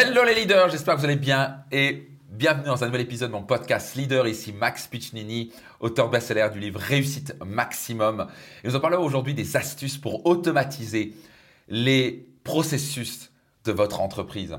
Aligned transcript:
Hello 0.00 0.22
les 0.22 0.34
leaders, 0.34 0.68
j'espère 0.68 0.94
que 0.94 1.00
vous 1.00 1.06
allez 1.06 1.16
bien 1.16 1.64
et 1.72 2.08
bienvenue 2.30 2.66
dans 2.66 2.84
un 2.84 2.86
nouvel 2.86 3.00
épisode 3.00 3.30
de 3.30 3.34
mon 3.34 3.42
podcast 3.42 3.96
Leader. 3.96 4.28
Ici 4.28 4.52
Max 4.52 4.86
Piccinini, 4.86 5.52
auteur 5.80 6.08
best-seller 6.08 6.50
du 6.52 6.60
livre 6.60 6.78
Réussite 6.78 7.34
Maximum. 7.44 8.28
Et 8.62 8.68
nous 8.68 8.76
en 8.76 8.80
parlons 8.80 9.02
aujourd'hui 9.02 9.34
des 9.34 9.56
astuces 9.56 9.98
pour 9.98 10.24
automatiser 10.24 11.14
les 11.66 12.28
processus 12.44 13.32
de 13.64 13.72
votre 13.72 14.00
entreprise. 14.00 14.56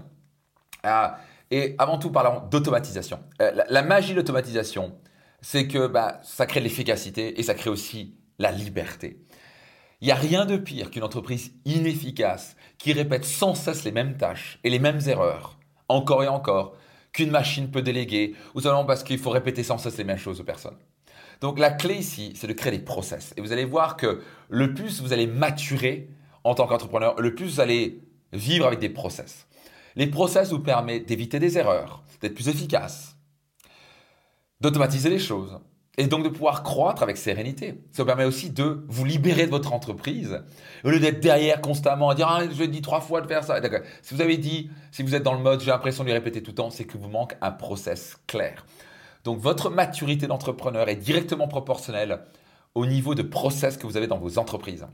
Ah, 0.83 1.19
et 1.51 1.73
avant 1.77 1.99
tout, 1.99 2.11
parlons 2.11 2.45
d'automatisation. 2.51 3.21
Euh, 3.41 3.63
la, 3.69 3.81
magie 3.81 4.11
de 4.11 4.17
l'automatisation, 4.17 4.93
c'est 5.39 5.69
que 5.69 5.87
bah, 5.87 6.19
ça 6.21 6.47
crée 6.47 6.59
l'efficacité 6.59 7.39
et 7.39 7.43
ça 7.43 7.53
crée 7.53 7.69
aussi 7.69 8.13
la 8.39 8.51
liberté. 8.51 9.21
Il 10.01 10.05
n'y 10.05 10.11
a 10.11 10.15
rien 10.15 10.45
de 10.45 10.55
pire 10.55 10.91
qu'une 10.91 11.03
entreprise 11.03 11.51
inefficace 11.65 12.55
qui 12.77 12.93
répète 12.93 13.25
sans 13.25 13.53
cesse 13.53 13.83
les 13.83 13.91
mêmes 13.91 14.15
tâches 14.15 14.59
et 14.63 14.69
les 14.69 14.79
mêmes 14.79 15.01
erreurs, 15.07 15.59
encore 15.89 16.23
et 16.23 16.27
encore, 16.29 16.77
qu'une 17.11 17.31
machine 17.31 17.69
peut 17.69 17.81
déléguer, 17.81 18.35
ou 18.55 18.61
seulement 18.61 18.85
parce 18.85 19.03
qu'il 19.03 19.19
faut 19.19 19.29
répéter 19.29 19.63
sans 19.63 19.77
cesse 19.77 19.97
les 19.97 20.03
mêmes 20.05 20.17
choses 20.17 20.39
aux 20.39 20.45
personnes. 20.45 20.77
Donc 21.41 21.59
la 21.59 21.71
clé 21.71 21.95
ici, 21.95 22.33
c'est 22.35 22.47
de 22.47 22.53
créer 22.53 22.71
des 22.71 22.83
process. 22.83 23.33
Et 23.35 23.41
vous 23.41 23.51
allez 23.51 23.65
voir 23.65 23.97
que 23.97 24.21
le 24.49 24.73
plus 24.73 25.01
vous 25.01 25.11
allez 25.11 25.27
maturer 25.27 26.09
en 26.43 26.55
tant 26.55 26.67
qu'entrepreneur, 26.67 27.19
le 27.19 27.35
plus 27.35 27.45
vous 27.45 27.59
allez 27.59 28.01
vivre 28.31 28.67
avec 28.67 28.79
des 28.79 28.89
process. 28.89 29.47
Les 29.95 30.07
process 30.07 30.51
vous 30.51 30.59
permettent 30.59 31.07
d'éviter 31.07 31.39
des 31.39 31.57
erreurs, 31.57 32.03
d'être 32.21 32.35
plus 32.35 32.47
efficace, 32.47 33.17
d'automatiser 34.61 35.09
les 35.09 35.19
choses, 35.19 35.59
et 35.99 36.07
donc 36.07 36.23
de 36.23 36.29
pouvoir 36.29 36.63
croître 36.63 37.03
avec 37.03 37.17
sérénité. 37.17 37.83
Ça 37.91 38.03
vous 38.03 38.07
permet 38.07 38.23
aussi 38.23 38.49
de 38.49 38.85
vous 38.87 39.03
libérer 39.03 39.45
de 39.45 39.51
votre 39.51 39.73
entreprise 39.73 40.41
au 40.85 40.89
lieu 40.91 40.99
d'être 40.99 41.19
derrière 41.19 41.59
constamment 41.59 42.09
à 42.09 42.15
dire 42.15 42.27
ah, 42.29 42.43
je 42.49 42.63
dit 42.63 42.81
trois 42.81 43.01
fois 43.01 43.19
de 43.19 43.27
faire 43.27 43.43
ça. 43.43 43.59
Si 44.01 44.15
vous 44.15 44.21
avez 44.21 44.37
dit, 44.37 44.71
si 44.91 45.03
vous 45.03 45.13
êtes 45.13 45.23
dans 45.23 45.33
le 45.33 45.41
mode 45.41 45.59
j'ai 45.59 45.71
l'impression 45.71 46.03
de 46.03 46.07
lui 46.07 46.13
répéter 46.13 46.41
tout 46.41 46.51
le 46.51 46.55
temps, 46.55 46.69
c'est 46.69 46.85
que 46.85 46.97
vous 46.97 47.09
manque 47.09 47.35
un 47.41 47.51
process 47.51 48.17
clair. 48.27 48.65
Donc 49.25 49.39
votre 49.39 49.69
maturité 49.69 50.25
d'entrepreneur 50.25 50.87
est 50.87 50.95
directement 50.95 51.49
proportionnelle 51.49 52.19
au 52.75 52.85
niveau 52.85 53.13
de 53.13 53.21
process 53.21 53.75
que 53.75 53.85
vous 53.85 53.97
avez 53.97 54.07
dans 54.07 54.19
vos 54.19 54.39
entreprises. 54.39 54.87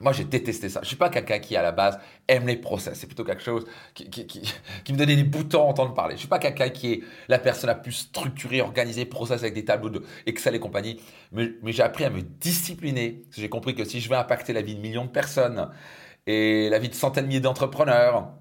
Moi, 0.00 0.12
j'ai 0.12 0.24
détesté 0.24 0.68
ça. 0.68 0.80
Je 0.82 0.88
suis 0.88 0.96
pas 0.96 1.10
quelqu'un 1.10 1.38
qui, 1.38 1.56
à 1.56 1.62
la 1.62 1.72
base, 1.72 1.98
aime 2.28 2.46
les 2.46 2.56
process. 2.56 2.98
C'est 2.98 3.06
plutôt 3.06 3.24
quelque 3.24 3.42
chose 3.42 3.66
qui, 3.94 4.92
me 4.92 4.96
donnait 4.96 5.16
des 5.16 5.24
boutons 5.24 5.62
à 5.62 5.64
entendre 5.64 5.94
parler. 5.94 6.14
Je 6.14 6.20
suis 6.20 6.28
pas 6.28 6.38
quelqu'un 6.38 6.68
qui 6.68 6.92
est 6.92 7.02
la 7.28 7.38
personne 7.38 7.68
la 7.68 7.74
plus 7.74 7.92
structurée, 7.92 8.60
organisée, 8.60 9.04
process 9.04 9.42
avec 9.42 9.54
des 9.54 9.64
tableaux 9.64 9.90
de 9.90 10.04
Excel 10.26 10.54
et 10.54 10.60
compagnie. 10.60 11.00
Mais, 11.32 11.50
j'ai 11.66 11.82
appris 11.82 12.04
à 12.04 12.10
me 12.10 12.22
discipliner. 12.22 13.22
J'ai 13.36 13.48
compris 13.48 13.74
que 13.74 13.84
si 13.84 14.00
je 14.00 14.08
veux 14.08 14.16
impacter 14.16 14.52
la 14.52 14.62
vie 14.62 14.74
de 14.74 14.80
millions 14.80 15.04
de 15.04 15.10
personnes 15.10 15.68
et 16.26 16.68
la 16.68 16.78
vie 16.78 16.88
de 16.88 16.94
centaines 16.94 17.24
de 17.24 17.28
milliers 17.28 17.40
d'entrepreneurs, 17.40 18.32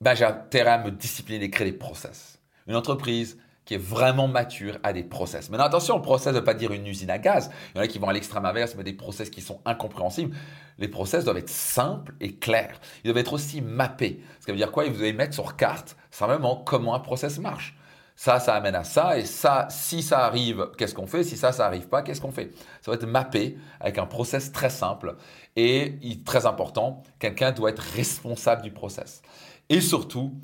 ben, 0.00 0.14
j'ai 0.14 0.24
intérêt 0.24 0.70
à 0.70 0.78
me 0.78 0.90
discipliner 0.90 1.44
et 1.44 1.50
créer 1.50 1.70
des 1.70 1.76
process. 1.76 2.40
Une 2.66 2.76
entreprise, 2.76 3.38
qui 3.70 3.74
est 3.74 3.78
vraiment 3.78 4.26
mature 4.26 4.78
à 4.82 4.92
des 4.92 5.04
process. 5.04 5.48
Maintenant, 5.48 5.66
attention, 5.66 5.94
le 5.94 6.02
process 6.02 6.32
ne 6.32 6.38
veut 6.38 6.44
pas 6.44 6.54
dire 6.54 6.72
une 6.72 6.88
usine 6.88 7.08
à 7.08 7.18
gaz. 7.18 7.52
Il 7.72 7.78
y 7.78 7.80
en 7.80 7.84
a 7.84 7.86
qui 7.86 8.00
vont 8.00 8.08
à 8.08 8.12
l'extrême 8.12 8.44
inverse, 8.44 8.74
mais 8.74 8.82
des 8.82 8.94
process 8.94 9.30
qui 9.30 9.40
sont 9.40 9.60
incompréhensibles. 9.64 10.36
Les 10.78 10.88
process 10.88 11.22
doivent 11.22 11.36
être 11.36 11.48
simples 11.48 12.12
et 12.18 12.34
clairs. 12.34 12.80
Ils 13.04 13.12
doivent 13.12 13.18
être 13.18 13.32
aussi 13.32 13.60
mappés. 13.60 14.24
Ça 14.40 14.50
veut 14.50 14.58
dire 14.58 14.72
quoi? 14.72 14.86
Vous 14.86 14.94
devez 14.94 15.12
mettre 15.12 15.34
sur 15.34 15.54
carte 15.54 15.96
simplement 16.10 16.56
comment 16.56 16.96
un 16.96 16.98
process 16.98 17.38
marche. 17.38 17.78
Ça, 18.16 18.40
ça 18.40 18.56
amène 18.56 18.74
à 18.74 18.82
ça, 18.82 19.16
et 19.16 19.24
ça, 19.24 19.68
si 19.70 20.02
ça 20.02 20.24
arrive, 20.26 20.70
qu'est-ce 20.76 20.96
qu'on 20.96 21.06
fait? 21.06 21.22
Si 21.22 21.36
ça, 21.36 21.52
ça 21.52 21.64
arrive 21.64 21.86
pas, 21.86 22.02
qu'est-ce 22.02 22.20
qu'on 22.20 22.32
fait? 22.32 22.50
Ça 22.82 22.90
va 22.90 22.96
être 22.96 23.06
mappé 23.06 23.56
avec 23.78 23.98
un 23.98 24.06
process 24.06 24.50
très 24.50 24.70
simple. 24.70 25.14
Et 25.54 25.96
très 26.24 26.44
important, 26.44 27.04
quelqu'un 27.20 27.52
doit 27.52 27.70
être 27.70 27.84
responsable 27.94 28.62
du 28.62 28.72
process. 28.72 29.22
Et 29.68 29.80
surtout, 29.80 30.34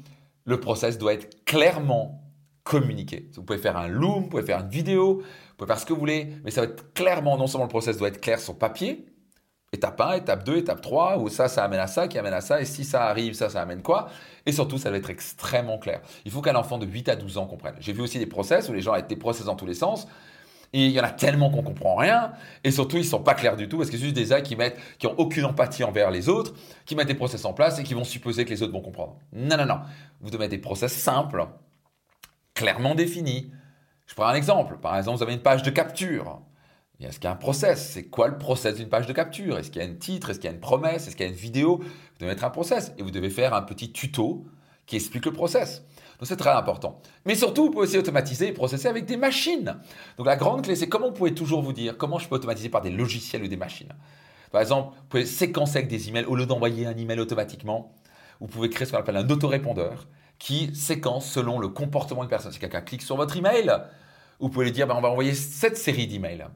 le 0.45 0.61
process 0.61 0.97
doit 0.97 1.13
être 1.13 1.45
clairement 1.45 2.23
communiquer. 2.67 3.31
Vous 3.36 3.45
pouvez 3.45 3.61
faire 3.61 3.77
un 3.77 3.86
loom, 3.86 4.25
vous 4.25 4.28
pouvez 4.28 4.42
faire 4.42 4.61
une 4.61 4.69
vidéo, 4.69 5.19
vous 5.20 5.56
pouvez 5.56 5.69
faire 5.69 5.78
ce 5.78 5.86
que 5.86 5.92
vous 5.92 6.00
voulez, 6.00 6.33
mais 6.45 6.50
ça 6.50 6.62
va 6.62 6.67
être 6.67 6.92
clairement, 6.95 7.39
non 7.39 7.47
seulement 7.47 7.66
le 7.66 7.71
process 7.71 7.97
doit 7.97 8.09
être 8.09 8.21
clair 8.21 8.41
sur 8.41 8.59
papier, 8.59 9.06
étape 9.72 10.00
1, 10.00 10.15
étape 10.15 10.44
2, 10.44 10.56
étape 10.56 10.81
3, 10.81 11.19
où 11.19 11.28
ça, 11.28 11.47
ça 11.47 11.62
amène 11.62 11.78
à 11.78 11.87
ça, 11.87 12.09
qui 12.09 12.19
amène 12.19 12.34
à 12.34 12.41
ça, 12.41 12.60
et 12.60 12.65
si 12.65 12.84
ça 12.84 13.05
arrive, 13.05 13.34
ça, 13.34 13.49
ça 13.50 13.62
amène 13.62 13.82
quoi 13.82 14.09
Et 14.47 14.53
surtout, 14.53 14.78
ça 14.78 14.88
doit 14.88 14.99
être 14.99 15.10
extrêmement 15.10 15.78
clair. 15.78 16.00
Il 16.25 16.32
faut 16.32 16.43
qu'un 16.43 16.56
enfant 16.56 16.76
de 16.76 16.87
8 16.87 17.09
à 17.09 17.15
12 17.15 17.38
ans 17.38 17.47
comprenne. 17.47 17.76
J'ai 17.78 17.93
vu 17.93 18.03
aussi 18.03 18.19
des 18.19 18.26
process 18.26 18.69
où 18.69 18.72
les 18.72 18.82
gens 18.82 19.00
des 19.00 19.16
process 19.16 19.47
dans 19.47 19.55
tous 19.55 19.66
les 19.66 19.75
sens, 19.75 20.09
et 20.72 20.87
il 20.87 20.91
y 20.91 20.99
en 20.99 21.05
a 21.05 21.10
tellement 21.10 21.50
qu'on 21.50 21.62
comprend 21.62 21.94
rien, 21.94 22.32
et 22.65 22.72
surtout 22.72 22.97
ils 22.97 23.05
sont 23.05 23.22
pas 23.22 23.34
clairs 23.34 23.56
du 23.56 23.69
tout 23.69 23.78
parce 23.78 23.91
que 23.91 23.97
c'est 23.97 24.03
juste 24.03 24.16
des 24.16 24.26
gens 24.26 24.43
qui 24.43 24.56
mettent, 24.56 24.76
qui 24.99 25.06
ont 25.06 25.15
aucune 25.19 25.44
empathie 25.44 25.84
envers 25.84 26.10
les 26.10 26.28
autres, 26.28 26.53
qui 26.84 26.97
mettent 26.97 27.06
des 27.06 27.15
process 27.15 27.44
en 27.44 27.53
place 27.53 27.78
et 27.78 27.84
qui 27.84 27.94
vont 27.94 28.03
supposer 28.03 28.44
que 28.44 28.50
les 28.50 28.62
autres 28.65 28.72
vont 28.72 28.81
comprendre. 28.81 29.16
Non, 29.32 29.56
non, 29.56 29.66
non. 29.66 29.81
Vous 30.21 30.31
devez 30.31 30.41
mettre 30.41 30.50
des 30.50 30.59
process 30.59 30.93
simples, 30.93 31.47
clairement 32.56 32.97
défini. 32.97 33.53
Je 34.09 34.15
prends 34.15 34.27
un 34.27 34.34
exemple. 34.34 34.78
Par 34.78 34.97
exemple, 34.97 35.19
vous 35.19 35.22
avez 35.22 35.34
une 35.34 35.43
page 35.43 35.62
de 35.62 35.71
capture. 35.71 36.41
Est-ce 36.99 37.21
qu'il 37.21 37.25
y 37.25 37.28
a 37.28 37.33
un 37.33 37.37
process? 37.37 37.91
C'est 37.93 38.05
quoi 38.05 38.27
le 38.27 38.39
process 38.39 38.77
d'une 38.77 38.89
page 38.89 39.06
de 39.06 39.12
capture? 39.12 39.59
Est-ce 39.59 39.71
qu'il 39.71 39.83
y 39.83 39.84
a 39.84 39.89
un 39.89 39.94
titre? 39.94 40.31
Est-ce 40.31 40.41
qu'il 40.41 40.49
y 40.49 40.53
a 40.53 40.55
une 40.55 40.61
promesse? 40.61 41.06
Est-ce 41.06 41.15
qu'il 41.15 41.27
y 41.27 41.28
a 41.28 41.33
une 41.33 41.39
vidéo? 41.39 41.77
Vous 41.77 42.19
devez 42.19 42.31
mettre 42.31 42.44
un 42.44 42.50
process 42.50 42.93
et 42.99 43.03
vous 43.03 43.11
devez 43.11 43.31
faire 43.31 43.55
un 43.55 43.62
petit 43.62 43.93
tuto 43.93 44.47
qui 44.87 44.97
explique 44.97 45.27
le 45.27 45.33
process. 45.33 45.84
Donc 46.19 46.27
c'est 46.27 46.37
très 46.37 46.50
important. 46.50 47.03
Mais 47.27 47.34
surtout, 47.34 47.65
vous 47.65 47.71
pouvez 47.71 47.84
aussi 47.84 47.99
automatiser 47.99 48.49
et 48.49 48.53
processer 48.53 48.88
avec 48.88 49.05
des 49.05 49.19
machines. 49.19 49.77
Donc 50.17 50.27
la 50.27 50.37
grande 50.37 50.62
clé, 50.62 50.75
c'est 50.75 50.88
comment 50.88 51.09
vous 51.09 51.15
pouvez 51.15 51.34
toujours 51.34 51.61
vous 51.61 51.75
dire 51.75 51.99
comment 51.99 52.19
je 52.19 52.28
peux 52.28 52.37
automatiser 52.37 52.71
par 52.71 52.81
des 52.81 52.91
logiciels 52.91 53.43
ou 53.43 53.49
des 53.49 53.59
machines. 53.59 53.93
Par 54.50 54.62
exemple, 54.62 54.94
vous 54.97 55.05
pouvez 55.11 55.27
séquencer 55.27 55.78
avec 55.78 55.88
des 55.88 56.09
emails 56.09 56.25
au 56.25 56.37
lieu 56.37 56.47
d'envoyer 56.47 56.87
un 56.87 56.97
email 56.97 57.21
automatiquement. 57.21 57.93
Vous 58.41 58.47
pouvez 58.47 58.71
créer 58.71 58.87
ce 58.87 58.93
qu'on 58.93 58.99
appelle 58.99 59.17
un 59.19 59.28
autorépondeur 59.28 60.06
qui 60.39 60.75
séquence 60.75 61.31
selon 61.31 61.59
le 61.59 61.69
comportement 61.69 62.21
d'une 62.21 62.31
personne. 62.31 62.53
Si 62.53 62.59
quelqu'un 62.59 62.81
clique 62.81 63.03
sur 63.03 63.17
votre 63.17 63.37
email, 63.37 63.73
vous 64.41 64.49
pouvez 64.49 64.67
lui 64.67 64.73
dire 64.73 64.87
ben, 64.87 64.95
on 64.97 65.01
va 65.01 65.09
envoyer 65.09 65.35
cette 65.35 65.77
série 65.77 66.07
d'emails. 66.07 66.47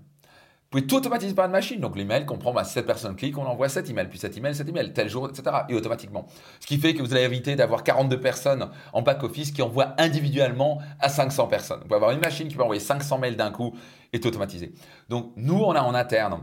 Vous 0.73 0.79
pouvez 0.79 0.87
tout 0.87 0.97
automatiser 0.97 1.35
par 1.35 1.47
une 1.47 1.53
machine. 1.53 1.81
Donc 1.81 1.97
l'email 1.97 2.27
comprend 2.27 2.53
ben, 2.53 2.63
cette 2.63 2.87
personne 2.87 3.17
clique, 3.17 3.37
on 3.37 3.45
envoie 3.45 3.69
cet 3.69 3.91
email, 3.91 4.09
puis 4.09 4.19
cet 4.19 4.37
email, 4.37 4.55
cet 4.55 4.69
email, 4.69 4.93
tel 4.93 5.09
jour, 5.09 5.29
etc. 5.29 5.57
Et 5.69 5.75
automatiquement. 5.75 6.27
Ce 6.61 6.67
qui 6.67 6.79
fait 6.79 6.95
que 6.95 7.03
vous 7.03 7.13
allez 7.13 7.25
éviter 7.25 7.57
d'avoir 7.57 7.83
42 7.83 8.21
personnes 8.21 8.71
en 8.93 9.03
back-office 9.03 9.51
qui 9.51 9.63
envoient 9.63 9.95
individuellement 9.99 10.81
à 11.01 11.09
500 11.09 11.49
personnes. 11.49 11.79
Vous 11.79 11.85
pouvez 11.85 11.97
avoir 11.97 12.13
une 12.13 12.21
machine 12.21 12.49
qui 12.49 12.55
peut 12.55 12.63
envoyer 12.63 12.81
500 12.81 13.19
mails 13.19 13.37
d'un 13.37 13.51
coup 13.51 13.75
et 14.13 14.21
tout 14.21 14.29
automatiser. 14.29 14.73
Donc 15.09 15.33
nous, 15.37 15.59
on 15.59 15.73
a 15.73 15.81
en 15.81 15.95
interne 15.95 16.41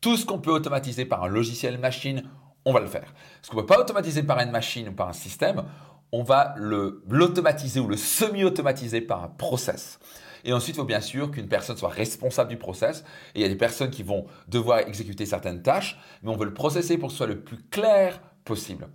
tout 0.00 0.16
ce 0.16 0.26
qu'on 0.26 0.38
peut 0.38 0.52
automatiser 0.52 1.04
par 1.04 1.24
un 1.24 1.28
logiciel 1.28 1.78
machine, 1.78 2.28
on 2.64 2.72
va 2.72 2.80
le 2.80 2.86
faire. 2.86 3.12
Ce 3.42 3.50
qu'on 3.50 3.56
ne 3.56 3.62
peut 3.62 3.66
pas 3.66 3.80
automatiser 3.80 4.22
par 4.22 4.38
une 4.40 4.50
machine 4.50 4.88
ou 4.88 4.92
par 4.92 5.08
un 5.08 5.12
système, 5.12 5.64
on 6.12 6.22
va 6.22 6.54
l'automatiser 6.56 7.80
ou 7.80 7.88
le 7.88 7.96
semi-automatiser 7.96 9.00
par 9.00 9.24
un 9.24 9.28
process. 9.28 9.98
Et 10.44 10.52
ensuite, 10.52 10.76
il 10.76 10.78
faut 10.78 10.84
bien 10.84 11.00
sûr 11.00 11.30
qu'une 11.32 11.48
personne 11.48 11.76
soit 11.76 11.88
responsable 11.88 12.48
du 12.48 12.56
process. 12.56 13.04
Et 13.34 13.40
il 13.40 13.42
y 13.42 13.44
a 13.44 13.48
des 13.48 13.56
personnes 13.56 13.90
qui 13.90 14.04
vont 14.04 14.26
devoir 14.46 14.78
exécuter 14.78 15.26
certaines 15.26 15.60
tâches, 15.60 15.98
mais 16.22 16.30
on 16.30 16.36
veut 16.36 16.44
le 16.44 16.54
processer 16.54 16.98
pour 16.98 17.08
que 17.08 17.12
ce 17.12 17.18
soit 17.18 17.26
le 17.26 17.40
plus 17.40 17.58
clair 17.68 18.20
possible. 18.44 18.88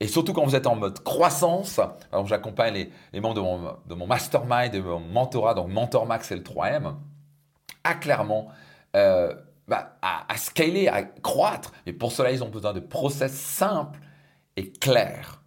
Et 0.00 0.06
surtout 0.06 0.32
quand 0.32 0.44
vous 0.44 0.54
êtes 0.54 0.66
en 0.66 0.76
mode 0.76 1.02
croissance, 1.02 1.80
j'accompagne 2.26 2.90
les, 3.12 3.20
membres 3.20 3.80
de 3.86 3.94
mon, 3.94 4.06
mastermind, 4.06 4.70
de 4.72 4.80
mon 4.80 5.00
mentorat, 5.00 5.54
donc 5.54 5.68
Mentor 5.68 6.06
Max 6.06 6.30
et 6.30 6.36
le 6.36 6.42
3M, 6.42 6.94
à 7.82 7.94
clairement 7.94 8.48
euh, 8.94 9.34
bah, 9.66 9.96
à, 10.02 10.30
à 10.32 10.36
scaler, 10.36 10.88
à 10.88 11.02
croître. 11.02 11.72
Mais 11.86 11.92
pour 11.94 12.12
cela, 12.12 12.30
ils 12.30 12.44
ont 12.44 12.48
besoin 12.48 12.74
de 12.74 12.80
process 12.80 13.32
simples 13.32 13.98
et 14.56 14.70
clairs. 14.70 15.42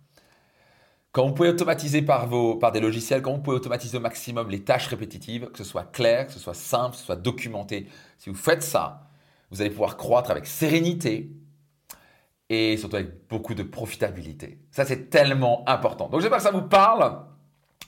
Quand 1.11 1.27
vous 1.27 1.33
pouvez 1.33 1.49
automatiser 1.49 2.01
par, 2.01 2.27
vos, 2.27 2.55
par 2.55 2.71
des 2.71 2.79
logiciels, 2.79 3.21
quand 3.21 3.33
vous 3.33 3.41
pouvez 3.41 3.57
automatiser 3.57 3.97
au 3.97 4.01
maximum 4.01 4.49
les 4.49 4.63
tâches 4.63 4.87
répétitives, 4.87 5.49
que 5.51 5.57
ce 5.57 5.65
soit 5.65 5.91
clair, 5.91 6.27
que 6.27 6.33
ce 6.33 6.39
soit 6.39 6.53
simple, 6.53 6.91
que 6.91 6.97
ce 6.97 7.05
soit 7.05 7.17
documenté, 7.17 7.87
si 8.17 8.29
vous 8.29 8.35
faites 8.35 8.63
ça, 8.63 9.09
vous 9.49 9.59
allez 9.59 9.71
pouvoir 9.71 9.97
croître 9.97 10.31
avec 10.31 10.45
sérénité 10.45 11.29
et 12.49 12.77
surtout 12.77 12.95
avec 12.95 13.27
beaucoup 13.27 13.55
de 13.55 13.63
profitabilité. 13.63 14.59
Ça, 14.71 14.85
c'est 14.85 15.09
tellement 15.09 15.67
important. 15.67 16.07
Donc, 16.07 16.21
j'espère 16.21 16.37
que 16.37 16.43
ça 16.43 16.51
vous 16.51 16.61
parle. 16.61 17.19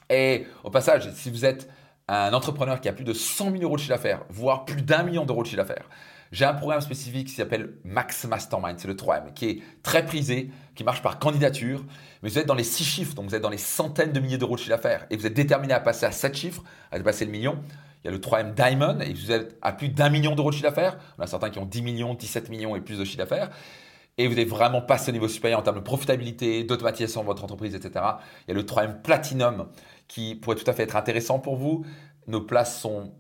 Et 0.09 0.45
au 0.65 0.69
passage, 0.69 1.09
si 1.13 1.29
vous 1.29 1.45
êtes 1.45 1.69
un 2.07 2.33
entrepreneur 2.33 2.81
qui 2.81 2.89
a 2.89 2.94
plus 2.94 3.05
de 3.05 3.13
100 3.13 3.51
000 3.51 3.63
euros 3.63 3.75
de 3.75 3.81
chiffre 3.81 3.94
d'affaires, 3.94 4.23
voire 4.29 4.65
plus 4.65 4.81
d'un 4.81 5.03
million 5.03 5.25
d'euros 5.25 5.44
de 5.44 5.47
chiffre 5.47 5.61
d'affaires, 5.61 5.89
j'ai 6.33 6.45
un 6.45 6.53
programme 6.55 6.81
spécifique 6.81 7.27
qui 7.27 7.33
s'appelle 7.35 7.75
Max 7.83 8.25
Mastermind, 8.25 8.79
c'est 8.79 8.88
le 8.88 8.95
3M, 8.95 9.33
qui 9.35 9.50
est 9.50 9.59
très 9.83 10.03
prisé, 10.03 10.50
qui 10.73 10.83
marche 10.83 11.03
par 11.03 11.19
candidature, 11.19 11.85
mais 12.23 12.29
vous 12.29 12.39
êtes 12.39 12.47
dans 12.47 12.55
les 12.55 12.63
6 12.63 12.83
chiffres, 12.83 13.13
donc 13.13 13.29
vous 13.29 13.35
êtes 13.35 13.41
dans 13.44 13.51
les 13.51 13.59
centaines 13.59 14.11
de 14.11 14.19
milliers 14.19 14.39
d'euros 14.39 14.55
de 14.55 14.59
chiffre 14.59 14.71
d'affaires, 14.71 15.05
et 15.11 15.15
vous 15.15 15.27
êtes 15.27 15.35
déterminé 15.35 15.75
à 15.75 15.79
passer 15.79 16.07
à 16.07 16.11
7 16.11 16.35
chiffres, 16.35 16.63
à 16.91 16.97
dépasser 16.97 17.25
le 17.25 17.31
million. 17.31 17.59
Il 18.03 18.07
y 18.07 18.09
a 18.09 18.11
le 18.11 18.17
3M 18.17 18.55
Diamond, 18.55 19.00
et 19.01 19.13
vous 19.13 19.31
êtes 19.31 19.57
à 19.61 19.73
plus 19.73 19.89
d'un 19.89 20.09
million 20.09 20.33
d'euros 20.33 20.50
de 20.50 20.55
chiffre 20.55 20.67
d'affaires. 20.67 20.97
On 21.19 21.21
a 21.21 21.27
certains 21.27 21.51
qui 21.51 21.59
ont 21.59 21.65
10 21.65 21.83
millions, 21.83 22.15
17 22.15 22.50
millions 22.50 22.75
et 22.75 22.81
plus 22.81 22.97
de 22.97 23.05
chiffre 23.05 23.19
d'affaires. 23.19 23.51
Et 24.17 24.27
vous 24.27 24.38
êtes 24.39 24.47
vraiment 24.47 24.81
passé 24.81 25.09
au 25.09 25.13
niveau 25.13 25.27
supérieur 25.27 25.59
en 25.59 25.63
termes 25.63 25.77
de 25.77 25.83
profitabilité, 25.83 26.63
d'automatisation 26.63 27.21
de 27.21 27.27
votre 27.27 27.44
entreprise, 27.44 27.75
etc. 27.75 28.03
Il 28.47 28.50
y 28.50 28.51
a 28.51 28.55
le 28.55 28.63
3M 28.63 29.01
Platinum 29.01 29.67
qui 30.07 30.35
pourrait 30.35 30.55
tout 30.55 30.69
à 30.69 30.73
fait 30.73 30.83
être 30.83 30.95
intéressant 30.95 31.39
pour 31.39 31.55
vous. 31.55 31.83
Nos 32.27 32.41
places 32.41 32.79
sont 32.79 33.15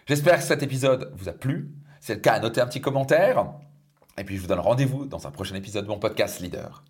J'espère 0.08 0.38
que 0.38 0.44
cet 0.44 0.64
épisode 0.64 1.14
vous 1.16 1.30
a 1.30 1.34
plu. 1.34 1.70
C'est 2.00 2.16
le 2.16 2.20
cas, 2.22 2.40
notez 2.40 2.62
un 2.62 2.68
petit 2.68 2.82
commentaire. 2.82 3.46
Et 4.18 4.24
puis 4.24 4.36
je 4.36 4.42
vous 4.42 4.48
donne 4.48 4.60
rendez-vous 4.60 5.06
dans 5.06 5.28
un 5.28 5.32
prochain 5.32 5.56
épisode 5.56 5.86
de 5.86 5.90
mon 5.90 6.00
podcast 6.00 6.40
Leader. 6.40 6.84